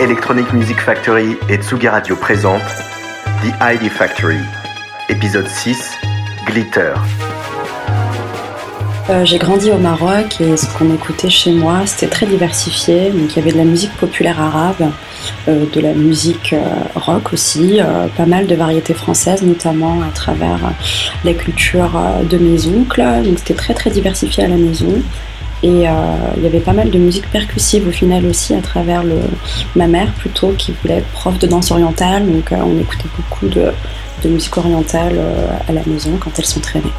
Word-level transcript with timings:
Electronic 0.00 0.50
Music 0.54 0.78
Factory 0.78 1.36
et 1.50 1.56
Tsugi 1.58 1.88
Radio 1.88 2.16
présente 2.16 2.62
The 3.42 3.52
ID 3.60 3.90
Factory, 3.90 4.38
épisode 5.10 5.46
6, 5.46 5.98
Glitter. 6.46 6.94
Euh, 9.08 9.24
j'ai 9.24 9.38
grandi 9.38 9.70
au 9.70 9.78
Maroc 9.78 10.40
et 10.40 10.56
ce 10.56 10.66
qu'on 10.76 10.92
écoutait 10.92 11.30
chez 11.30 11.52
moi, 11.52 11.86
c'était 11.86 12.08
très 12.08 12.26
diversifié. 12.26 13.10
Donc 13.10 13.30
il 13.32 13.36
y 13.36 13.38
avait 13.38 13.52
de 13.52 13.56
la 13.56 13.64
musique 13.64 13.92
populaire 13.92 14.40
arabe, 14.40 14.90
euh, 15.46 15.64
de 15.72 15.80
la 15.80 15.92
musique 15.92 16.52
euh, 16.52 16.64
rock 16.96 17.32
aussi, 17.32 17.78
pas 18.16 18.26
mal 18.26 18.48
de 18.48 18.54
variétés 18.56 18.94
françaises, 18.94 19.42
notamment 19.42 20.02
à 20.02 20.10
travers 20.10 20.58
la 21.24 21.34
culture 21.34 21.92
de 22.28 22.36
mes 22.36 22.66
oncles. 22.66 23.04
Donc 23.24 23.38
c'était 23.38 23.54
très 23.54 23.74
très 23.74 23.90
diversifié 23.90 24.44
à 24.44 24.48
la 24.48 24.56
maison. 24.56 25.00
Et 25.62 25.68
il 25.68 26.42
y 26.42 26.46
avait 26.46 26.60
pas 26.60 26.72
mal 26.72 26.90
de 26.90 26.98
musique 26.98 27.30
percussive 27.30 27.88
au 27.88 27.92
final 27.92 28.26
aussi 28.26 28.54
à 28.54 28.60
travers 28.60 29.02
le, 29.02 29.16
ma 29.74 29.86
mère 29.86 30.12
plutôt 30.12 30.50
qui 30.58 30.74
voulait 30.82 30.98
être 30.98 31.08
prof 31.08 31.38
de 31.38 31.46
danse 31.46 31.70
orientale. 31.70 32.26
Donc 32.26 32.50
on 32.52 32.78
écoutait 32.78 33.08
beaucoup 33.16 33.46
de, 33.46 33.72
de 34.22 34.28
musique 34.28 34.56
orientale 34.56 35.18
à 35.68 35.72
la 35.72 35.82
maison 35.86 36.18
quand 36.20 36.30
elles 36.38 36.44
s'entraînaient. 36.44 36.92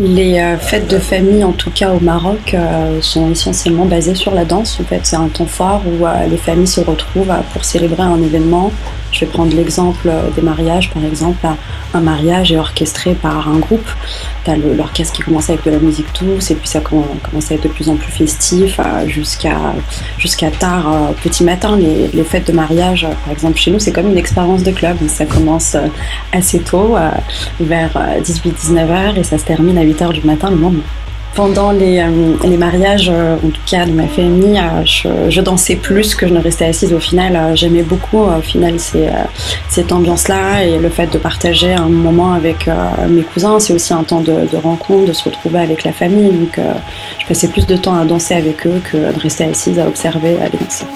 Les 0.00 0.40
euh, 0.40 0.58
fêtes 0.58 0.90
de 0.90 0.98
famille, 0.98 1.44
en 1.44 1.52
tout 1.52 1.70
cas 1.70 1.92
au 1.92 2.00
Maroc, 2.00 2.52
euh, 2.52 3.00
sont 3.00 3.30
essentiellement 3.30 3.84
basées 3.84 4.16
sur 4.16 4.34
la 4.34 4.44
danse. 4.44 4.80
En 4.80 4.84
fait, 4.84 5.00
c'est 5.04 5.14
un 5.14 5.28
temps 5.28 5.46
fort 5.46 5.82
où 5.86 6.04
euh, 6.04 6.26
les 6.26 6.36
familles 6.36 6.66
se 6.66 6.80
retrouvent 6.80 7.32
pour 7.52 7.64
célébrer 7.64 8.02
un 8.02 8.20
événement 8.20 8.72
je 9.14 9.20
vais 9.20 9.26
prendre 9.26 9.54
l'exemple 9.54 10.10
des 10.34 10.42
mariages, 10.42 10.90
par 10.90 11.04
exemple. 11.04 11.46
Un 11.94 12.00
mariage 12.00 12.50
est 12.50 12.56
orchestré 12.56 13.14
par 13.14 13.48
un 13.48 13.58
groupe. 13.58 13.88
Tu 14.44 14.50
as 14.50 14.56
l'orchestre 14.56 15.14
qui 15.14 15.22
commence 15.22 15.48
avec 15.48 15.64
de 15.64 15.70
la 15.70 15.78
musique 15.78 16.06
douce, 16.20 16.50
et 16.50 16.56
puis 16.56 16.68
ça 16.68 16.80
commence 16.80 17.50
à 17.50 17.54
être 17.54 17.62
de 17.62 17.68
plus 17.68 17.88
en 17.88 17.94
plus 17.94 18.10
festif 18.10 18.80
euh, 18.80 19.06
jusqu'à 19.06 19.56
jusqu'à 20.18 20.50
tard, 20.50 20.92
euh, 20.92 21.12
petit 21.22 21.44
matin. 21.44 21.76
Les, 21.76 22.24
fêtes 22.24 22.48
de 22.48 22.52
mariage, 22.52 23.06
par 23.24 23.32
exemple, 23.32 23.58
chez 23.58 23.70
nous, 23.70 23.78
c'est 23.78 23.92
comme 23.92 24.10
une 24.10 24.18
expérience 24.18 24.64
de 24.64 24.72
club. 24.72 24.96
Ça 25.06 25.24
commence 25.24 25.76
euh, 25.76 25.86
assez 26.32 26.58
tôt, 26.58 26.96
vers 27.60 27.92
18-19 28.22 28.78
heures, 28.90 29.18
et 29.18 29.22
ça 29.22 29.38
se 29.38 29.44
termine 29.44 29.78
à 29.78 29.82
8 29.82 30.02
heures 30.02 30.12
du 30.12 30.22
matin 30.22 30.50
le 30.50 30.56
moment 30.56 30.82
pendant 31.34 31.72
les, 31.72 31.98
euh, 31.98 32.36
les, 32.44 32.56
mariages, 32.56 33.10
euh, 33.12 33.36
en 33.36 33.48
tout 33.48 33.60
cas 33.66 33.86
de 33.86 33.92
ma 33.92 34.06
famille, 34.06 34.58
euh, 34.58 34.84
je, 34.84 35.30
je, 35.30 35.40
dansais 35.40 35.76
plus 35.76 36.14
que 36.14 36.26
je 36.26 36.34
ne 36.34 36.40
restais 36.40 36.66
assise. 36.66 36.92
Au 36.92 37.00
final, 37.00 37.56
j'aimais 37.56 37.82
beaucoup 37.82 38.20
au 38.20 38.40
final 38.40 38.76
cette 38.78 39.92
ambiance-là 39.92 40.64
et 40.64 40.78
le 40.78 40.88
fait 40.88 41.12
de 41.12 41.18
partager 41.18 41.72
un 41.72 41.88
moment 41.88 42.32
avec 42.32 42.68
mes 43.08 43.22
cousins. 43.22 43.58
C'est 43.60 43.72
aussi 43.72 43.92
un 43.92 44.04
temps 44.04 44.20
de, 44.20 44.46
de, 44.50 44.56
rencontre, 44.56 45.06
de 45.06 45.12
se 45.12 45.24
retrouver 45.24 45.60
avec 45.60 45.84
la 45.84 45.92
famille. 45.92 46.30
Donc, 46.30 46.58
je 47.18 47.26
passais 47.26 47.48
plus 47.48 47.66
de 47.66 47.76
temps 47.76 47.94
à 47.94 48.04
danser 48.04 48.34
avec 48.34 48.66
eux 48.66 48.80
que 48.90 48.96
de 48.96 49.20
rester 49.20 49.44
assise 49.44 49.78
à 49.78 49.86
observer, 49.86 50.36
à 50.40 50.48
les 50.48 50.58
danser. 50.58 50.86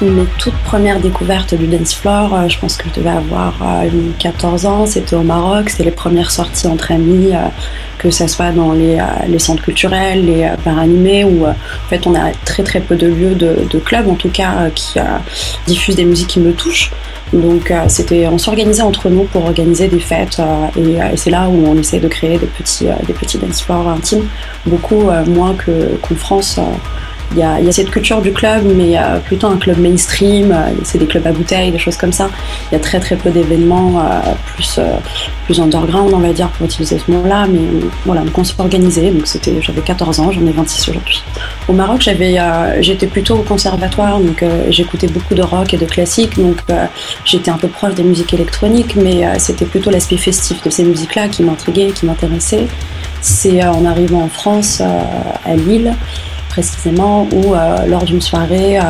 Mes 0.00 0.26
toutes 0.38 0.56
premières 0.58 1.00
découvertes 1.00 1.54
du 1.54 1.66
dance 1.66 1.94
floor, 1.94 2.34
euh, 2.34 2.48
je 2.48 2.58
pense 2.58 2.76
que 2.76 2.88
je 2.88 2.94
devais 2.94 3.10
avoir 3.10 3.54
14 4.18 4.64
euh, 4.64 4.68
ans, 4.68 4.86
c'était 4.86 5.16
au 5.16 5.22
Maroc, 5.22 5.70
c'était 5.70 5.84
les 5.84 5.90
premières 5.90 6.30
sorties 6.30 6.66
entre 6.66 6.92
amis, 6.92 7.30
euh, 7.32 7.48
que 7.98 8.10
ce 8.10 8.26
soit 8.26 8.52
dans 8.52 8.72
les, 8.72 8.98
centres 9.38 9.62
culturels, 9.62 10.24
les 10.24 10.50
bars 10.64 10.78
animés, 10.78 11.24
où 11.24 11.46
en 11.46 11.54
fait 11.88 12.06
on 12.06 12.14
a 12.14 12.30
très 12.44 12.62
très 12.62 12.80
peu 12.80 12.96
de 12.96 13.06
lieux 13.06 13.34
de, 13.34 13.78
clubs 13.78 14.08
en 14.08 14.14
tout 14.14 14.28
cas 14.28 14.70
qui 14.74 14.98
diffusent 15.66 15.96
des 15.96 16.04
musiques 16.04 16.28
qui 16.28 16.40
me 16.40 16.52
touchent. 16.52 16.92
Donc 17.32 17.72
c'était, 17.88 18.26
on 18.26 18.38
s'organisait 18.38 18.82
entre 18.82 19.08
nous 19.08 19.24
pour 19.24 19.44
organiser 19.44 19.88
des 19.88 20.00
fêtes 20.00 20.40
et, 20.76 20.98
c'est 21.16 21.30
là 21.30 21.48
où 21.48 21.66
on 21.66 21.76
essaie 21.76 21.98
de 21.98 22.08
créer 22.08 22.38
des 22.38 22.46
petits, 22.46 22.86
des 23.06 23.12
petits 23.12 23.38
dance 23.38 23.62
floors 23.62 23.88
intimes, 23.88 24.26
beaucoup 24.66 25.10
moins 25.26 25.54
qu'en 25.54 26.14
France. 26.14 26.60
Il 27.32 27.38
y, 27.38 27.42
a, 27.42 27.72
cette 27.72 27.90
culture 27.90 28.22
du 28.22 28.32
club, 28.32 28.64
mais 28.74 28.96
euh, 28.96 29.18
plutôt 29.18 29.48
un 29.48 29.58
club 29.58 29.78
mainstream. 29.78 30.50
Euh, 30.50 30.70
c'est 30.82 30.96
des 30.96 31.06
clubs 31.06 31.26
à 31.26 31.32
bouteilles, 31.32 31.70
des 31.70 31.78
choses 31.78 31.96
comme 31.96 32.12
ça. 32.12 32.30
Il 32.70 32.74
y 32.74 32.76
a 32.76 32.80
très 32.80 33.00
très 33.00 33.16
peu 33.16 33.30
d'événements 33.30 34.00
euh, 34.00 34.32
plus, 34.54 34.80
plus 35.44 35.60
underground, 35.60 36.12
on 36.14 36.18
va 36.18 36.32
dire, 36.32 36.48
pour 36.48 36.64
utiliser 36.64 36.98
ce 36.98 37.10
mot-là. 37.10 37.46
Mais 37.46 37.60
voilà, 38.06 38.22
on 38.34 38.44
s'est 38.44 38.54
organisé. 38.58 39.10
Donc 39.10 39.26
c'était, 39.26 39.60
j'avais 39.60 39.82
14 39.82 40.20
ans, 40.20 40.32
j'en 40.32 40.46
ai 40.46 40.52
26 40.52 40.88
aujourd'hui. 40.88 41.22
Au 41.68 41.74
Maroc, 41.74 42.00
j'avais, 42.00 42.38
j'étais 42.80 43.06
plutôt 43.06 43.36
au 43.36 43.42
conservatoire, 43.42 44.20
donc 44.20 44.42
j'écoutais 44.70 45.08
beaucoup 45.08 45.34
de 45.34 45.42
rock 45.42 45.74
et 45.74 45.76
de 45.76 45.84
classique. 45.84 46.38
Donc 46.38 46.56
j'étais 47.26 47.50
un 47.50 47.58
peu 47.58 47.68
proche 47.68 47.94
des 47.94 48.04
musiques 48.04 48.32
électroniques, 48.32 48.96
mais 48.96 49.38
c'était 49.38 49.66
plutôt 49.66 49.90
l'aspect 49.90 50.16
festif 50.16 50.62
de 50.62 50.70
ces 50.70 50.84
musiques-là 50.84 51.28
qui 51.28 51.42
m'intriguait, 51.42 51.88
qui 51.88 52.06
m'intéressait. 52.06 52.66
C'est 53.20 53.62
en 53.66 53.84
arrivant 53.84 54.22
en 54.22 54.28
France, 54.28 54.80
à 54.80 55.56
Lille, 55.56 55.94
précisément 56.58 57.28
où 57.32 57.54
euh, 57.54 57.86
lors 57.86 58.02
d'une 58.02 58.20
soirée, 58.20 58.80
euh, 58.80 58.82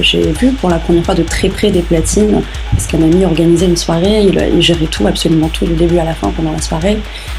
j'ai 0.00 0.32
vu 0.32 0.52
pour 0.52 0.70
la 0.70 0.78
première 0.78 1.04
fois 1.04 1.14
de 1.14 1.22
très 1.22 1.50
près 1.50 1.70
des 1.70 1.82
platines, 1.82 2.40
parce 2.70 2.86
qu'un 2.86 3.02
ami 3.02 3.26
organisait 3.26 3.66
une 3.66 3.76
soirée, 3.76 4.22
il, 4.22 4.62
gérait 4.62 4.86
tout, 4.86 5.06
absolument 5.06 5.48
tout, 5.48 5.66
du 5.66 5.74
début 5.74 5.98
à 5.98 6.04
la 6.04 6.14
fin 6.14 6.30
pendant 6.30 6.52
la 6.52 6.62
soirée. 6.62 6.96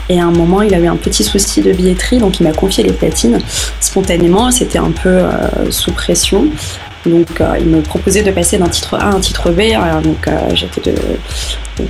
Et 0.08 0.20
à 0.20 0.26
un 0.26 0.32
moment, 0.32 0.62
il 0.62 0.76
a 0.76 0.78
eu 0.78 0.86
un 0.86 0.98
petit 0.98 1.24
souci 1.24 1.62
de 1.62 1.72
billetterie, 1.74 2.20
donc 2.20 2.40
il 2.40 2.44
m'a 2.44 2.54
confié 2.54 2.84
les 2.84 2.94
platines. 2.94 3.40
Spontanément, 3.80 4.52
c'était 4.52 4.78
un 4.78 4.92
peu 4.92 5.10
euh, 5.10 5.72
sous 5.72 5.92
pression. 5.92 6.46
Donc 7.06 7.42
il 7.60 7.66
me 7.66 7.82
proposait 7.82 8.22
de 8.22 8.32
passer 8.32 8.58
d'un 8.58 8.70
titre 8.70 8.96
A 8.96 9.06
à 9.06 9.16
un 9.16 9.20
titre 9.20 9.52
B. 9.52 9.62
donc 10.04 10.30
j'étais 10.54 10.92
de, 10.92 10.96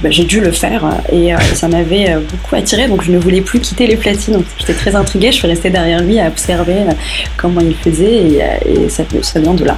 bah, 0.02 0.10
j'ai 0.10 0.24
dû 0.24 0.40
le 0.40 0.52
faire 0.52 0.86
et, 1.12 1.34
ça 1.54 1.68
m'avait 1.68 2.16
beaucoup 2.16 2.56
attiré. 2.56 2.88
Donc 2.88 3.04
je 3.04 3.12
ne 3.12 3.18
voulais 3.18 3.42
plus 3.42 3.60
quitter 3.60 3.88
les 3.88 3.98
platines. 3.98 4.42
J'étais 4.60 4.74
très 4.74 4.96
intriguée. 4.96 5.32
Je 5.32 5.38
suis 5.38 5.48
restée 5.48 5.70
derrière 5.70 6.02
lui 6.02 6.20
à 6.20 6.28
observer 6.28 6.78
comment 7.38 7.62
il 7.62 7.76
faisait 7.76 8.42
et, 8.66 8.90
ça, 8.90 9.04
ça 9.22 9.40
vient 9.40 9.54
de 9.54 9.66
là. 9.66 9.78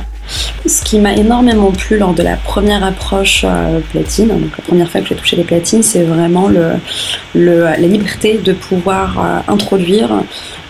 Ce 0.66 0.84
qui 0.84 1.00
m'a 1.00 1.14
énormément 1.14 1.72
plu 1.72 1.98
lors 1.98 2.14
de 2.14 2.24
la 2.24 2.38
première 2.38 2.84
approche 2.84 3.46
platine, 3.92 4.30
donc 4.30 4.58
la 4.58 4.64
première 4.64 4.90
fois 4.90 5.02
que 5.02 5.08
j'ai 5.08 5.16
touché 5.16 5.36
les 5.36 5.44
platines, 5.44 5.84
c'est 5.84 6.04
vraiment 6.04 6.48
le, 6.48 6.72
le, 7.36 7.64
la 7.64 7.78
liberté 7.78 8.40
de 8.42 8.54
pouvoir 8.54 9.44
introduire 9.50 10.10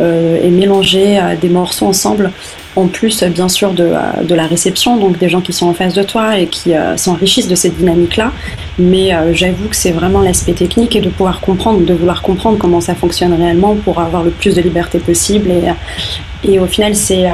et 0.02 0.50
mélanger 0.50 1.22
des 1.40 1.50
morceaux 1.50 1.86
ensemble 1.86 2.32
en 2.76 2.88
plus 2.88 3.24
bien 3.24 3.50
sûr 3.50 3.74
de, 3.74 3.84
euh, 3.84 4.24
de, 4.24 4.36
la 4.36 4.48
réception, 4.48 4.98
donc 4.98 5.18
des 5.18 5.30
gens 5.30 5.42
qui 5.42 5.54
sont 5.54 5.68
en 5.68 5.74
face 5.74 5.94
de 5.94 6.04
toi 6.04 6.40
et 6.40 6.48
qui 6.48 6.74
euh, 6.74 6.98
s'enrichissent 6.98 7.48
de 7.48 7.56
cette 7.56 7.78
dynamique-là. 7.78 8.32
Mais 8.80 9.14
euh, 9.14 9.34
j'avoue 9.34 9.68
que 9.70 9.76
c'est 9.76 9.92
vraiment 9.92 10.22
l'aspect 10.22 10.54
technique 10.54 10.96
et 10.96 11.02
de 11.02 11.10
pouvoir 11.10 11.40
comprendre, 11.40 11.82
de 11.86 11.94
vouloir 11.94 12.22
comprendre 12.22 12.58
comment 12.58 12.82
ça 12.82 12.96
fonctionne 12.96 13.34
réellement 13.34 13.76
pour 13.76 14.00
avoir 14.00 14.24
le 14.24 14.32
plus 14.32 14.56
de 14.56 14.62
liberté 14.62 15.00
possible. 15.00 15.52
Et, 15.52 15.64
et 16.46 16.60
au 16.60 16.66
final, 16.66 16.96
c'est 16.96 17.26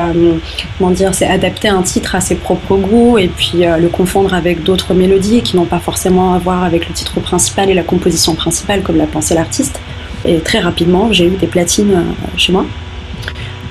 c'est 1.14 1.28
adapter 1.28 1.68
un 1.68 1.82
titre 1.82 2.14
à 2.14 2.22
ses 2.22 2.36
propres 2.36 2.76
goûts 2.76 3.18
et 3.18 3.28
puis 3.28 3.64
le 3.64 3.88
confondre 3.88 4.36
avec 4.36 4.62
d'autres 4.62 4.94
mélodies 4.94 5.42
qui 5.42 5.56
n'ont 5.56 5.66
pas 5.66 5.80
forcément 5.80 6.36
à 6.36 6.38
voir 6.38 6.64
avec 6.64 6.88
le 6.88 6.94
titre 6.94 7.20
principal 7.20 7.72
et 7.72 7.74
la 7.74 7.82
composition 7.82 8.36
principale 8.36 8.84
comme 8.84 8.98
l'a 8.98 9.08
pensé 9.08 9.34
l'artiste. 9.34 9.80
Et 10.26 10.40
très 10.40 10.60
rapidement, 10.60 11.12
j'ai 11.12 11.26
eu 11.26 11.32
des 11.32 11.48
platines 11.48 12.04
chez 12.38 12.52
moi 12.52 12.66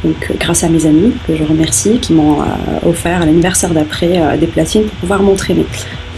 donc, 0.05 0.29
euh, 0.31 0.35
grâce 0.39 0.65
à 0.65 0.69
mes 0.69 0.87
amis, 0.87 1.13
que 1.27 1.35
je 1.37 1.45
remercie, 1.45 1.99
qui 1.99 2.13
m'ont 2.13 2.41
euh, 2.41 2.45
offert 2.87 3.23
à 3.23 3.27
l'anniversaire 3.27 3.71
d'après 3.71 4.21
euh, 4.21 4.37
des 4.37 4.47
platines 4.47 4.85
pour 4.85 4.99
pouvoir 4.99 5.23
m'entraîner. 5.23 5.67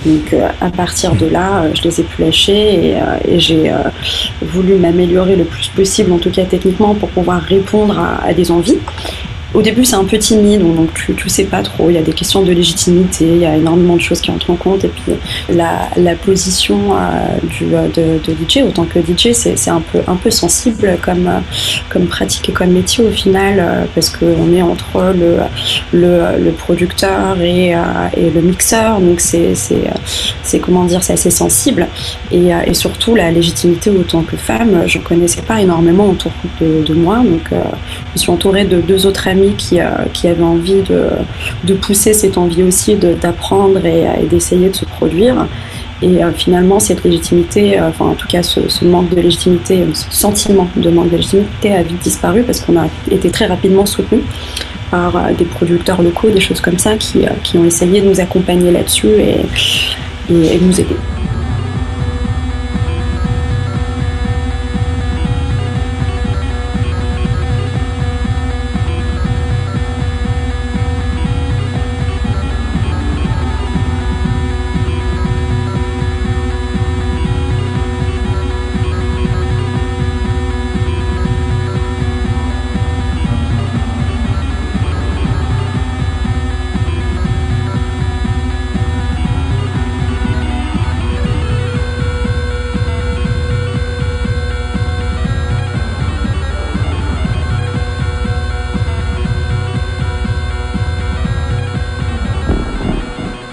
Donc 0.06 0.34
à 0.62 0.70
partir 0.70 1.14
de 1.14 1.26
là, 1.26 1.64
je 1.74 1.82
les 1.82 2.00
ai 2.00 2.04
plus 2.04 2.24
lâchées 2.24 2.96
et, 3.28 3.38
j'ai 3.38 3.70
voulu 4.40 4.76
m'améliorer 4.76 5.36
le 5.36 5.44
plus 5.44 5.68
possible, 5.68 6.10
en 6.12 6.16
tout 6.16 6.30
cas 6.30 6.46
techniquement, 6.46 6.94
pour 6.94 7.10
pouvoir 7.10 7.42
répondre 7.42 7.98
à 7.98 8.32
des 8.32 8.50
envies. 8.50 8.78
Au 9.52 9.62
début, 9.62 9.84
c'est 9.84 9.96
un 9.96 10.04
peu 10.04 10.16
timide, 10.16 10.60
donc 10.60 10.94
tu 10.94 11.12
ne 11.12 11.28
sais 11.28 11.44
pas 11.44 11.62
trop. 11.62 11.90
Il 11.90 11.94
y 11.94 11.98
a 11.98 12.02
des 12.02 12.12
questions 12.12 12.42
de 12.42 12.52
légitimité, 12.52 13.24
il 13.24 13.38
y 13.38 13.46
a 13.46 13.56
énormément 13.56 13.96
de 13.96 14.00
choses 14.00 14.20
qui 14.20 14.30
entrent 14.30 14.50
en 14.50 14.56
compte. 14.56 14.84
Et 14.84 14.88
puis, 14.88 15.12
la, 15.48 15.88
la 15.96 16.14
position 16.14 16.94
euh, 16.94 17.36
du, 17.48 17.64
de, 17.64 18.20
de, 18.24 18.32
DJ, 18.32 18.62
autant 18.62 18.84
que 18.84 19.00
DJ, 19.00 19.32
c'est 19.32 19.68
un 19.68 19.80
peu, 19.80 19.98
un 20.06 20.14
peu 20.14 20.30
sensible 20.30 20.96
comme, 21.02 21.28
comme 21.88 22.06
pratique 22.06 22.48
et 22.48 22.52
comme 22.52 22.70
métier 22.70 23.04
au 23.04 23.10
final, 23.10 23.56
euh, 23.58 23.84
parce 23.92 24.10
qu'on 24.10 24.52
est 24.52 24.62
entre 24.62 25.12
le, 25.18 25.38
le, 25.92 26.38
le 26.38 26.50
producteur 26.52 27.40
et, 27.40 27.74
euh, 27.74 27.78
et, 28.16 28.30
le 28.30 28.42
mixeur. 28.42 29.00
Donc, 29.00 29.18
c'est 29.20 29.54
comment 30.60 30.84
dire, 30.84 31.02
c'est 31.02 31.14
assez 31.14 31.30
sensible. 31.30 31.88
Et, 32.30 32.52
surtout, 32.72 33.16
la 33.16 33.32
légitimité 33.32 33.90
autant 33.90 34.22
que 34.22 34.36
femme, 34.36 34.84
je 34.86 34.98
connaissais 34.98 35.42
pas 35.42 35.60
énormément 35.60 36.08
autour 36.08 36.32
de, 36.60 36.84
de 36.84 36.94
moi. 36.94 37.16
Donc, 37.16 37.50
je 38.14 38.20
suis 38.20 38.30
entourée 38.30 38.64
de 38.64 38.80
deux 38.80 39.06
autres 39.06 39.26
amis 39.26 39.39
qui, 39.56 39.80
euh, 39.80 39.88
qui 40.12 40.28
avait 40.28 40.42
envie 40.42 40.82
de, 40.82 41.74
pousser 41.74 42.12
cette 42.12 42.36
envie 42.36 42.62
aussi 42.62 42.96
d'apprendre 42.96 43.84
et, 43.86 44.06
et 44.22 44.26
d'essayer 44.26 44.68
de 44.68 44.76
se 44.76 44.84
produire. 44.84 45.46
Et 46.02 46.18
finalement, 46.34 46.80
cette 46.80 47.04
légitimité, 47.04 47.78
enfin 47.78 48.06
en 48.06 48.14
tout 48.14 48.26
cas 48.26 48.42
ce, 48.42 48.84
manque 48.84 49.10
de 49.14 49.20
légitimité, 49.20 49.84
ce 49.92 50.10
sentiment 50.10 50.66
de 50.74 50.88
manque 50.88 51.10
de 51.10 51.16
légitimité 51.16 51.74
a 51.74 51.82
vite 51.82 52.02
disparu 52.02 52.42
parce 52.42 52.60
qu'on 52.60 52.78
a 52.78 52.86
été 53.10 53.30
très 53.30 53.44
rapidement 53.44 53.84
soutenu 53.84 54.22
par 54.90 55.28
des 55.36 55.44
producteurs 55.44 56.00
locaux, 56.00 56.30
des 56.30 56.40
choses 56.40 56.62
comme 56.62 56.78
ça, 56.78 56.96
qui, 56.96 57.26
ont 57.54 57.64
essayé 57.64 58.00
de 58.00 58.06
nous 58.06 58.18
accompagner 58.18 58.70
là-dessus 58.70 59.08
et, 59.08 59.44
et 60.30 60.58
nous 60.58 60.80
aider. 60.80 60.96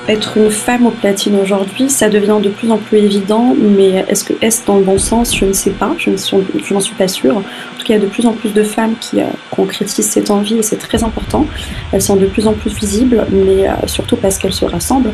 Être 0.08 0.38
une 0.38 0.50
femme 0.50 0.86
au 0.86 0.92
platine 0.92 1.36
aujourd'hui, 1.36 1.90
ça 1.90 2.10
devient 2.10 2.38
de 2.42 2.50
plus 2.50 2.72
en 2.72 2.78
plus 2.78 3.00
évident, 3.00 3.56
mais 3.60 4.06
est-ce 4.08 4.24
que 4.24 4.34
est-ce 4.42 4.66
dans 4.66 4.78
le 4.78 4.84
bon 4.84 4.98
sens? 4.98 5.36
Je 5.36 5.46
ne 5.46 5.54
sais 5.54 5.72
pas, 5.72 5.96
je 5.98 6.12
n'en 6.74 6.80
suis 6.80 6.96
pas 6.96 7.08
sûre. 7.08 7.42
Il 7.90 7.94
y 7.94 7.96
a 7.96 8.00
de 8.00 8.08
plus 8.08 8.26
en 8.26 8.34
plus 8.34 8.54
de 8.54 8.64
femmes 8.64 8.96
qui 9.00 9.22
euh, 9.22 9.26
concrétisent 9.52 10.06
cette 10.06 10.30
envie 10.30 10.56
et 10.56 10.64
c'est 10.64 10.78
très 10.78 11.04
important. 11.04 11.46
Elles 11.92 12.02
sont 12.02 12.16
de 12.16 12.26
plus 12.26 12.48
en 12.48 12.54
plus 12.54 12.74
visibles, 12.74 13.26
mais 13.32 13.68
euh, 13.68 13.74
surtout 13.86 14.18
parce 14.18 14.38
qu'elles 14.38 14.54
se 14.54 14.66
rassemblent. 14.66 15.14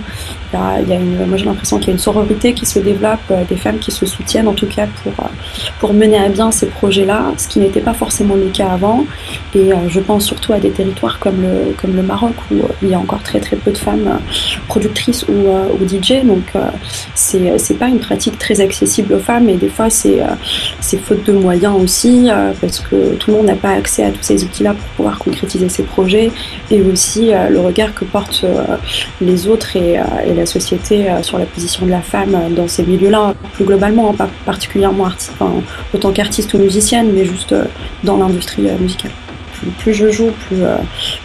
Il 0.54 0.90
y 0.90 0.94
a, 0.94 1.25
moi 1.25 1.38
j'ai 1.38 1.46
l'impression 1.46 1.78
qu'il 1.78 1.88
y 1.88 1.90
a 1.92 1.94
une 1.94 2.00
sororité 2.00 2.54
qui 2.54 2.66
se 2.66 2.80
développe, 2.80 3.20
euh, 3.31 3.44
des 3.48 3.56
femmes 3.56 3.80
qui 3.80 3.92
se 3.92 4.06
soutiennent 4.06 4.48
en 4.48 4.54
tout 4.54 4.68
cas 4.68 4.88
pour, 5.04 5.14
pour 5.80 5.94
mener 5.94 6.18
à 6.18 6.30
bien 6.30 6.52
ces 6.52 6.68
projets-là, 6.68 7.34
ce 7.38 7.48
qui 7.48 7.60
n'était 7.60 7.81
pas 7.81 7.94
forcément 7.94 8.36
le 8.36 8.48
cas 8.48 8.70
avant. 8.70 9.06
Et 9.56 9.72
je 9.88 10.00
pense 10.00 10.26
surtout 10.26 10.54
à 10.54 10.60
des 10.60 10.72
territoires 10.72 11.19
comme 11.19 11.42
le, 11.42 11.74
comme 11.80 11.96
le 11.96 12.02
Maroc 12.02 12.34
où 12.52 12.56
il 12.81 12.90
y 12.90 12.94
a 12.94 13.00
encore 13.00 13.22
très 13.22 13.40
très 13.40 13.56
peu 13.56 13.72
de 13.72 13.78
femmes 13.78 14.19
productrice 14.68 15.26
ou, 15.28 15.34
ou 15.34 15.88
DJ. 15.88 16.24
Donc 16.24 16.54
c'est 17.14 17.78
pas 17.78 17.88
une 17.88 18.00
pratique 18.00 18.38
très 18.40 18.62
accessible 18.62 19.14
aux 19.14 19.19
femmes 19.19 19.50
et 19.50 19.56
des 19.56 19.69
fois 19.69 19.90
c'est 19.90 20.18
faute 20.98 21.24
de 21.26 21.34
moyens 21.34 21.76
aussi 21.76 22.30
parce 22.63 22.80
que 22.80 23.15
tout 23.15 23.31
le 23.31 23.38
monde 23.38 23.48
n'a 23.48 23.56
pas 23.56 23.71
accès 23.71 24.04
à 24.04 24.12
tous 24.12 24.21
ces 24.21 24.44
outils-là 24.44 24.74
pour 24.74 24.88
pouvoir 24.95 25.19
concrétiser 25.19 25.69
ses 25.69 25.83
projets 25.83 26.31
et 26.71 26.81
aussi 26.81 27.31
le 27.50 27.60
regard 27.60 27.94
que 27.94 28.06
portent 28.06 28.45
les 29.21 29.48
autres 29.48 29.75
et, 29.75 30.00
et 30.25 30.33
la 30.33 30.45
société 30.45 31.07
sur 31.21 31.38
la 31.38 31.45
position 31.45 31.86
de 31.86 31.92
la 31.92 32.01
femme 32.01 32.54
dans 32.56 32.68
ces 32.68 32.83
milieux-là, 32.83 33.33
plus 33.54 33.65
globalement, 33.65 34.12
hein, 34.12 34.15
pas 34.18 34.30
particulièrement 34.45 35.06
enfin, 35.06 35.51
autant 35.94 36.12
qu'artiste 36.12 36.54
ou 36.54 36.60
musicienne, 36.60 37.12
mais 37.13 37.25
juste 37.25 37.54
dans 38.04 38.18
l'industrie 38.18 38.63
musicale 38.80 39.12
plus 39.71 39.94
je 39.94 40.12
joue, 40.12 40.31
plus, 40.48 40.63
euh, 40.63 40.77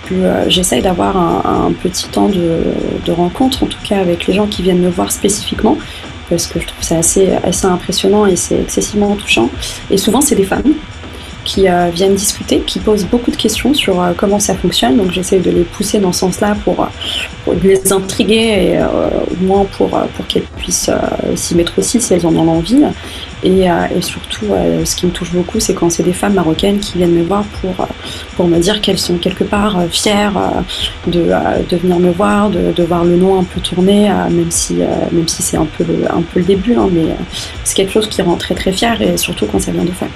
plus 0.04 0.24
euh, 0.24 0.48
j'essaye 0.48 0.82
d'avoir 0.82 1.16
un, 1.16 1.72
petit 1.72 2.08
temps 2.08 2.28
de, 2.28 3.12
rencontre, 3.12 3.62
en 3.62 3.66
tout 3.66 3.78
cas 3.82 3.98
avec 3.98 4.26
les 4.26 4.34
gens 4.34 4.46
qui 4.46 4.62
viennent 4.62 4.80
me 4.80 4.90
voir 4.90 5.10
spécifiquement, 5.12 5.78
parce 6.28 6.46
que 6.46 6.60
je 6.60 6.66
trouve 6.66 6.82
ça 6.82 6.98
assez 6.98 7.30
impressionnant 7.64 8.26
et 8.26 8.36
c'est 8.36 8.60
excessivement 8.60 9.14
touchant. 9.16 9.48
Et 9.90 9.96
souvent, 9.96 10.20
c'est 10.20 10.34
des 10.34 10.44
femmes 10.44 10.74
qui 11.48 11.68
euh, 11.68 11.88
viennent 11.90 12.14
discuter, 12.14 12.60
qui 12.60 12.78
posent 12.78 13.06
beaucoup 13.06 13.30
de 13.30 13.36
questions 13.36 13.72
sur 13.72 13.96
comment 14.16 14.38
ça 14.38 14.54
fonctionne. 14.54 14.96
Donc 14.96 15.10
j'essaie 15.10 15.38
de 15.38 15.50
les 15.50 15.62
pousser 15.62 15.98
dans 15.98 16.12
ce 16.12 16.20
sens-là 16.20 16.56
pour, 16.64 16.86
les 17.62 17.92
intriguer 17.92 18.78
au 19.30 19.44
moins 19.44 19.64
pour, 19.64 19.88
pour 19.88 20.26
qu'elles 20.26 20.50
puissent 20.58 20.90
s'y 21.34 21.54
mettre 21.54 21.78
aussi 21.78 22.00
si 22.00 22.12
elles 22.12 22.26
en 22.26 22.36
ont 22.36 22.48
envie. 22.48 22.84
Et, 23.44 23.70
euh, 23.70 24.00
surtout, 24.00 24.46
euh, 24.50 24.84
ce 24.84 24.96
qui 24.96 25.06
me 25.06 25.12
touche 25.12 25.32
beaucoup, 25.32 25.60
c'est 25.60 25.74
quand 25.74 25.90
c'est 25.90 26.02
des 26.02 26.12
femmes 26.12 26.34
marocaines 26.34 26.80
qui 26.80 26.98
viennent 26.98 27.14
me 27.14 27.22
voir 27.22 27.44
pour, 27.60 27.80
euh, 27.80 27.86
pour 28.36 28.48
me 28.48 28.58
dire 28.58 28.80
qu'elles 28.80 28.98
sont 28.98 29.16
quelque 29.16 29.44
part 29.44 29.80
fières 29.90 30.34
de, 31.06 31.30
de 31.68 31.76
venir 31.76 31.98
me 31.98 32.10
voir, 32.10 32.50
de, 32.50 32.72
de 32.72 32.82
voir 32.82 33.04
le 33.04 33.16
nom 33.16 33.38
un 33.38 33.44
peu 33.44 33.60
tourner, 33.60 34.10
même 34.30 34.50
si, 34.50 34.74
même 35.12 35.28
si 35.28 35.42
c'est 35.42 35.56
un 35.56 35.66
peu 35.66 35.84
le, 35.84 36.10
un 36.10 36.22
peu 36.22 36.40
le 36.40 36.44
début, 36.46 36.74
hein, 36.74 36.88
mais 36.92 37.06
c'est 37.64 37.76
quelque 37.76 37.92
chose 37.92 38.08
qui 38.08 38.22
rend 38.22 38.36
très 38.36 38.54
très 38.54 38.72
fière 38.72 39.00
et 39.00 39.16
surtout 39.16 39.46
quand 39.46 39.60
ça 39.60 39.72
vient 39.72 39.84
de 39.84 39.92
femmes. 39.92 40.08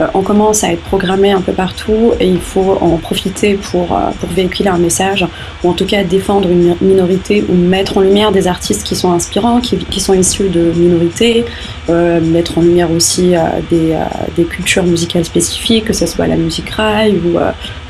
Euh, 0.00 0.06
on 0.14 0.22
commence 0.22 0.64
à 0.64 0.72
être 0.72 0.82
programmé 0.82 1.30
un 1.32 1.40
peu 1.40 1.52
partout 1.52 2.12
et 2.20 2.26
il 2.26 2.40
faut 2.40 2.78
en 2.80 2.96
profiter 2.96 3.54
pour, 3.54 3.92
euh, 3.92 4.10
pour 4.18 4.28
véhiculer 4.30 4.68
un 4.68 4.78
message 4.78 5.26
ou 5.62 5.70
en 5.70 5.72
tout 5.72 5.86
cas 5.86 6.04
défendre 6.04 6.48
une 6.48 6.76
minorité 6.80 7.44
ou 7.48 7.54
mettre 7.54 7.98
en 7.98 8.00
lumière 8.00 8.32
des 8.32 8.46
artistes 8.46 8.84
qui 8.84 8.96
sont 8.96 9.12
inspirants, 9.12 9.60
qui, 9.60 10.00
sont 10.00 10.14
issus 10.14 10.48
de 10.48 10.72
minorités, 10.76 11.44
euh, 11.88 12.20
mettre 12.20 12.58
en 12.58 12.62
lumière 12.62 12.90
aussi 12.90 13.34
des, 13.70 14.44
cultures 14.44 14.84
musicales 14.84 15.24
spécifiques, 15.24 15.84
que 15.84 15.92
ce 15.92 16.06
soit 16.06 16.26
la 16.26 16.36
musique 16.36 16.70
rail 16.70 17.20
ou 17.24 17.38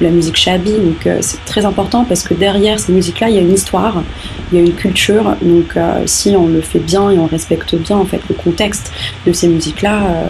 la 0.00 0.10
musique 0.10 0.36
shabi. 0.36 0.72
Donc 0.72 1.08
c'est 1.20 1.44
très 1.44 1.64
important 1.64 2.04
parce 2.04 2.22
que 2.22 2.34
derrière 2.34 2.80
ces 2.80 2.92
musiques-là, 2.92 3.28
il 3.28 3.36
y 3.36 3.38
a 3.38 3.40
une 3.40 3.52
histoire, 3.52 4.02
il 4.50 4.58
y 4.58 4.62
a 4.62 4.64
une 4.64 4.74
culture. 4.74 5.36
Donc 5.42 5.76
si 6.06 6.36
on 6.36 6.48
le 6.48 6.60
fait 6.60 6.78
bien 6.78 7.10
et 7.10 7.18
on 7.18 7.26
respecte 7.26 7.74
bien 7.74 7.96
en 7.96 8.04
fait 8.04 8.20
le 8.28 8.34
contexte 8.34 8.92
de 9.26 9.32
ces 9.32 9.48
musiques-là, 9.48 10.28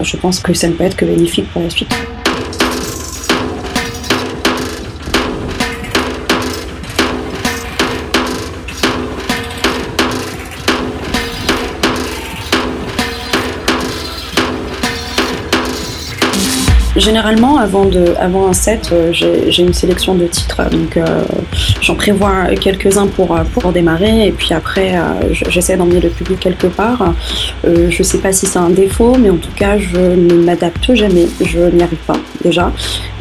je 0.00 0.16
pense 0.16 0.40
que 0.40 0.54
ça 0.54 0.68
ne 0.68 0.74
peut 0.74 0.84
être 0.84 0.96
que 0.96 1.04
bénéfique 1.04 1.48
pour 1.50 1.62
la 1.62 1.70
suite. 1.70 1.94
Généralement, 16.98 17.58
avant, 17.58 17.88
un 18.48 18.52
set, 18.52 18.90
euh, 18.92 19.12
j'ai 19.12 19.62
une 19.62 19.72
sélection 19.72 20.16
de 20.16 20.26
titres. 20.26 20.68
Donc, 20.68 20.96
euh, 20.96 21.22
j'en 21.80 21.94
prévois 21.94 22.46
quelques-uns 22.60 23.06
pour, 23.06 23.36
euh, 23.36 23.44
pour 23.44 23.70
démarrer. 23.70 24.26
Et 24.26 24.32
puis 24.32 24.52
après, 24.52 24.94
j'essaie 25.48 25.76
d'emmener 25.76 26.00
le 26.00 26.08
public 26.08 26.40
quelque 26.40 26.66
part. 26.66 27.14
je 27.64 27.98
ne 27.98 28.02
sais 28.02 28.18
pas 28.18 28.32
si 28.32 28.46
c'est 28.46 28.58
un 28.58 28.70
défaut, 28.70 29.16
mais 29.16 29.30
en 29.30 29.36
tout 29.36 29.52
cas, 29.54 29.78
je 29.78 29.96
ne 29.96 30.34
m'adapte 30.42 30.92
jamais. 30.94 31.26
Je 31.40 31.60
n'y 31.60 31.82
arrive 31.82 31.98
pas, 31.98 32.18
déjà. 32.42 32.72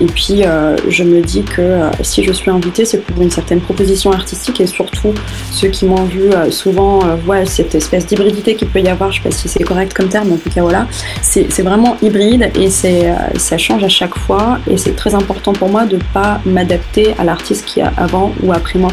Et 0.01 0.05
puis, 0.05 0.43
je 0.89 1.03
me 1.03 1.21
dis 1.21 1.43
que 1.43 1.81
si 2.01 2.23
je 2.23 2.31
suis 2.31 2.49
invitée, 2.49 2.85
c'est 2.85 3.03
pour 3.03 3.21
une 3.21 3.31
certaine 3.31 3.61
proposition 3.61 4.11
artistique. 4.11 4.59
Et 4.59 4.67
surtout, 4.67 5.13
ceux 5.51 5.67
qui 5.67 5.85
m'ont 5.85 6.05
vu 6.05 6.29
souvent 6.49 6.99
voient 7.25 7.45
cette 7.45 7.75
espèce 7.75 8.07
d'hybridité 8.07 8.55
qu'il 8.55 8.69
peut 8.69 8.81
y 8.81 8.87
avoir. 8.87 9.11
Je 9.11 9.19
ne 9.19 9.23
sais 9.23 9.29
pas 9.29 9.35
si 9.35 9.47
c'est 9.47 9.63
correct 9.63 9.93
comme 9.93 10.09
terme, 10.09 10.29
mais 10.29 10.35
en 10.35 10.37
tout 10.37 10.49
cas, 10.49 10.61
voilà. 10.61 10.87
C'est 11.21 11.61
vraiment 11.61 11.97
hybride 12.01 12.49
et 12.59 12.69
c'est 12.69 13.07
ça 13.37 13.57
change 13.57 13.66
à 13.75 13.89
chaque 13.89 14.17
fois 14.17 14.59
et 14.69 14.77
c'est 14.77 14.95
très 14.95 15.13
important 15.15 15.53
pour 15.53 15.69
moi 15.69 15.85
de 15.85 15.97
ne 15.97 16.01
pas 16.13 16.39
m'adapter 16.45 17.13
à 17.17 17.23
l'artiste 17.23 17.65
qui 17.65 17.81
a 17.81 17.91
avant 17.97 18.33
ou 18.43 18.53
après 18.53 18.79
moi. 18.79 18.91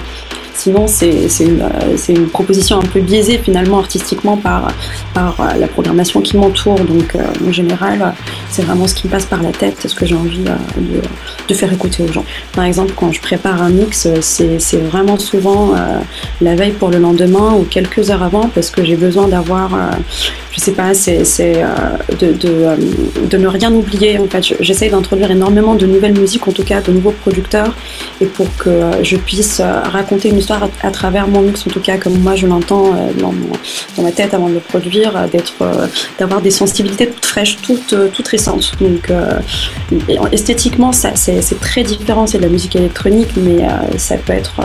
Sinon, 0.56 0.86
c'est 0.86 1.26
une, 1.40 1.68
une, 2.08 2.28
proposition 2.28 2.78
un 2.78 2.86
peu 2.86 3.00
biaisée 3.00 3.38
finalement 3.38 3.80
artistiquement 3.80 4.36
par, 4.36 4.68
par 5.12 5.36
la 5.58 5.66
programmation 5.66 6.20
qui 6.20 6.36
m'entoure. 6.36 6.78
Donc, 6.78 7.16
euh, 7.16 7.24
en 7.46 7.52
général, 7.52 8.14
c'est 8.50 8.62
vraiment 8.62 8.86
ce 8.86 8.94
qui 8.94 9.08
me 9.08 9.12
passe 9.12 9.26
par 9.26 9.42
la 9.42 9.50
tête, 9.50 9.86
ce 9.86 9.94
que 9.94 10.06
j'ai 10.06 10.14
envie 10.14 10.44
euh, 10.46 10.80
de, 10.80 11.02
de, 11.48 11.54
faire 11.54 11.72
écouter 11.72 12.04
aux 12.04 12.12
gens. 12.12 12.24
Par 12.52 12.64
exemple, 12.64 12.92
quand 12.94 13.10
je 13.10 13.20
prépare 13.20 13.60
un 13.60 13.70
mix, 13.70 14.08
c'est 14.20 14.76
vraiment 14.76 15.18
souvent 15.18 15.74
euh, 15.74 15.98
la 16.40 16.54
veille 16.54 16.72
pour 16.72 16.88
le 16.88 16.98
lendemain 16.98 17.54
ou 17.54 17.64
quelques 17.64 18.10
heures 18.10 18.22
avant 18.22 18.48
parce 18.54 18.70
que 18.70 18.84
j'ai 18.84 18.96
besoin 18.96 19.26
d'avoir 19.26 19.70
je 20.54 20.60
sais 20.60 20.72
pas, 20.72 20.94
c'est 20.94 21.24
euh, 21.40 21.64
de, 22.20 22.32
de, 22.32 22.48
euh, 22.48 22.76
de, 23.28 23.36
ne 23.36 23.48
rien 23.48 23.72
oublier. 23.74 24.18
En 24.18 24.28
fait, 24.28 24.54
j'essaye 24.60 24.88
d'introduire 24.88 25.30
énormément 25.32 25.74
de 25.74 25.84
nouvelles 25.84 26.16
musiques, 26.16 26.46
en 26.46 26.52
tout 26.52 26.62
cas 26.62 26.80
de 26.80 26.92
nouveaux 26.92 27.10
producteurs, 27.10 27.74
et 28.20 28.26
pour 28.26 28.46
que 28.56 28.70
euh, 28.70 29.02
je 29.02 29.16
puisse 29.16 29.60
raconter 29.60 30.28
une 30.28 30.38
histoire 30.38 30.68
à, 30.82 30.90
travers 30.92 31.26
mon 31.26 31.40
mix, 31.40 31.66
en 31.66 31.70
tout 31.70 31.80
cas 31.80 31.96
comme 31.96 32.18
moi 32.20 32.36
je 32.36 32.46
l'entends 32.46 32.92
dans, 33.18 33.34
ma 34.02 34.12
tête 34.12 34.32
avant 34.32 34.48
de 34.48 34.54
le 34.54 34.60
produire, 34.60 35.28
d'être, 35.32 35.54
d'avoir 36.18 36.40
des 36.40 36.50
sensibilités 36.50 37.08
toutes 37.08 37.26
fraîches, 37.26 37.58
toutes, 37.62 37.94
toutes 38.12 38.28
récentes. 38.28 38.72
Donc, 38.80 39.10
esthétiquement, 40.30 40.92
ça, 40.92 41.12
c'est, 41.16 41.42
très 41.60 41.82
différent. 41.82 42.26
C'est 42.26 42.38
de 42.38 42.42
la 42.42 42.48
musique 42.48 42.76
électronique, 42.76 43.30
mais 43.36 43.66
ça 43.96 44.16
peut 44.16 44.32
être 44.32 44.60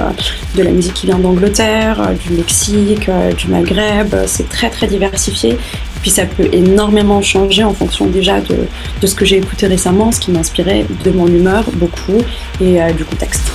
de 0.55 0.63
la 0.63 0.71
musique 0.71 0.93
qui 0.93 1.07
vient 1.07 1.19
d'Angleterre, 1.19 2.11
du 2.19 2.33
Mexique, 2.33 3.09
du 3.37 3.47
Maghreb. 3.47 4.15
C'est 4.27 4.49
très 4.49 4.69
très 4.69 4.87
diversifié 4.87 5.57
puis 6.01 6.11
ça 6.11 6.25
peut 6.25 6.47
énormément 6.51 7.21
changer 7.21 7.63
en 7.63 7.73
fonction 7.73 8.07
déjà 8.07 8.39
de, 8.41 8.67
de 9.01 9.07
ce 9.07 9.15
que 9.15 9.25
j'ai 9.25 9.37
écouté 9.37 9.67
récemment, 9.67 10.11
ce 10.11 10.19
qui 10.19 10.31
m'inspirait, 10.31 10.85
de 11.03 11.11
mon 11.11 11.27
humeur 11.27 11.65
beaucoup 11.73 12.21
et 12.61 12.81
euh, 12.81 12.91
du 12.93 13.05
contexte. 13.05 13.51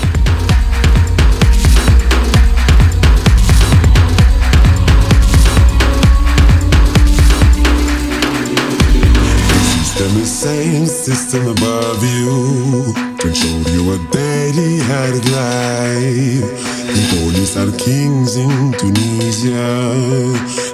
The 16.95 17.03
police 17.11 17.57
are 17.57 17.73
kings 17.77 18.37
in 18.37 18.73
Tunisia. 18.73 19.67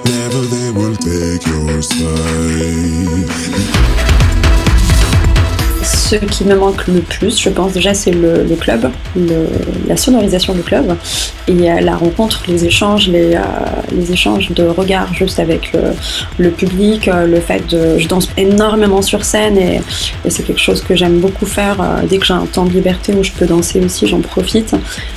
Never 0.05 0.43
they 0.55 0.71
will 0.71 0.97
take 0.97 1.47
your 1.47 1.81
side. 1.81 3.31
Ce 6.11 6.17
qui 6.17 6.45
me 6.45 6.57
manque 6.57 6.89
le 6.89 7.01
plus, 7.01 7.41
je 7.41 7.49
pense 7.51 7.73
déjà, 7.73 7.95
c'est 7.95 8.11
le, 8.11 8.45
club, 8.59 8.91
la 9.87 9.97
sonorisation 9.97 10.55
du 10.55 10.63
club 10.63 10.97
et 11.47 11.71
euh, 11.71 11.81
la 11.81 11.95
rencontre, 11.95 12.43
les 12.49 12.65
échanges, 12.65 13.09
euh, 13.15 13.37
les 13.93 14.11
échanges 14.11 14.51
de 14.51 14.65
regards 14.65 15.15
juste 15.15 15.39
avec 15.39 15.73
le, 16.39 16.51
public, 16.51 17.07
euh, 17.07 17.27
le 17.27 17.39
fait 17.39 17.65
de. 17.71 17.97
Je 17.99 18.09
danse 18.09 18.29
énormément 18.37 19.03
sur 19.03 19.25
scène 19.25 19.57
et, 19.57 19.81
c'est 20.29 20.45
quelque 20.45 20.61
chose 20.61 20.83
que 20.83 20.97
j'aime 20.97 21.21
beaucoup 21.21 21.47
faire. 21.47 21.77
dès 22.09 22.19
que 22.19 22.27
j'ai 22.27 22.35
un 22.35 22.47
temps 22.47 22.65
de 22.65 22.73
liberté 22.73 23.15
où 23.15 23.23
je 23.23 23.31
peux 23.31 23.47
danser 23.47 23.81
aussi, 23.81 24.09
j'en 24.09 24.21
profite 24.21 24.75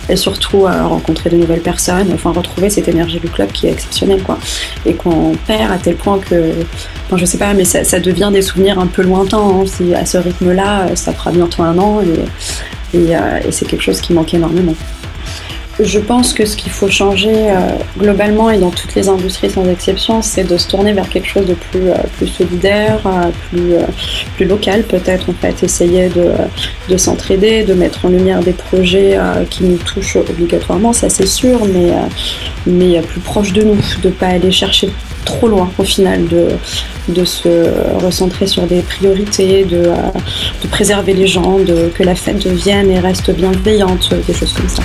et 0.09 0.15
surtout 0.15 0.62
rencontrer 0.62 1.29
de 1.31 1.38
nouvelles 1.38 1.62
personnes, 1.62 2.12
enfin 2.13 2.31
retrouver 2.31 2.69
cette 2.69 2.88
énergie 2.88 3.19
du 3.19 3.29
club 3.29 3.51
qui 3.51 3.67
est 3.67 3.71
exceptionnelle 3.71 4.21
quoi 4.21 4.38
et 4.85 4.93
qu'on 4.93 5.33
perd 5.47 5.71
à 5.71 5.77
tel 5.77 5.95
point 5.95 6.19
que, 6.19 6.53
enfin, 7.13 7.20
je 7.20 7.25
sais 7.25 7.38
pas, 7.38 7.53
mais 7.53 7.63
ça, 7.63 8.00
devient 8.00 8.29
des 8.32 8.41
souvenirs 8.41 8.79
un 8.79 8.88
peu 8.88 9.03
lointains 9.03 9.38
hein, 9.38 9.63
à 9.96 10.05
ce 10.05 10.17
rythme-là 10.17 10.88
euh, 10.88 10.96
ça 10.96 11.13
fera 11.13 11.32
bientôt 11.32 11.63
un 11.63 11.77
an 11.77 12.00
euh, 12.01 13.39
et, 13.46 13.51
c'est 13.51 13.65
quelque 13.65 13.82
chose 13.82 14.01
qui 14.01 14.13
manque 14.13 14.34
énormément. 14.34 14.75
Je 15.79 15.98
pense 15.98 16.34
que 16.34 16.46
ce 16.46 16.55
qu'il 16.55 16.72
faut 16.72 16.88
changer 16.88 17.34
euh, 17.34 17.58
globalement 17.98 18.51
et 18.51 18.60
dans 18.60 18.70
toutes 18.70 18.93
les 18.93 19.10
industries 19.10 19.50
sans 19.50 19.67
exception, 19.67 20.22
c'est 20.22 20.43
de 20.43 20.55
se 20.58 20.67
tourner 20.67 20.93
vers 20.93 21.10
quelque 21.10 21.27
chose 21.27 21.48
de 21.48 21.55
plus, 21.55 22.27
solidaire, 22.27 23.01
plus, 23.50 23.74
plus 24.36 24.46
local 24.46 24.84
peut-être 24.84 25.32
en 25.32 25.34
fait, 25.34 25.63
essayer 25.63 26.10
de, 26.10 26.98
s'entraider, 26.98 27.63
de 27.63 27.74
mettre 27.74 28.05
en 28.05 28.10
lumière 28.10 28.41
des 28.41 28.53
projets 28.53 29.17
qui 29.50 29.63
nous 29.63 29.77
touchent 29.77 30.17
obligatoirement, 30.17 30.93
ça 30.93 31.10
c'est 31.10 31.25
sûr, 31.25 31.65
mais, 31.65 31.91
mais 32.67 33.01
plus 33.01 33.22
proche 33.22 33.51
de 33.51 33.63
nous, 33.63 33.82
de 34.03 34.10
ne 34.10 34.13
pas 34.13 34.27
aller 34.27 34.51
chercher 34.51 34.91
trop 35.23 35.47
loin 35.47 35.71
au 35.77 35.83
final, 35.83 36.25
de, 36.27 37.25
se 37.25 37.49
recentrer 38.03 38.47
sur 38.47 38.63
des 38.63 38.81
priorités, 38.81 39.65
de, 39.65 39.77
euh, 39.77 39.95
de 40.61 40.67
préserver 40.67 41.13
les 41.13 41.27
gens, 41.27 41.59
de, 41.59 41.91
que 41.93 42.03
la 42.03 42.15
fête 42.15 42.43
devienne 42.43 42.91
et 42.91 42.99
reste 42.99 43.31
bienveillante, 43.31 44.13
des 44.27 44.33
choses 44.33 44.53
comme 44.53 44.69
ça. 44.69 44.83